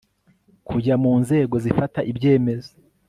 kujya 0.67 0.95
mu 1.03 1.13
nzego 1.21 1.55
zifata 1.65 1.99
ibyemezo 2.11 2.73